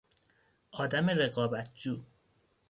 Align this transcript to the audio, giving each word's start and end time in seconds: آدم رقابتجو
آدم 0.71 1.09
رقابتجو 1.09 2.03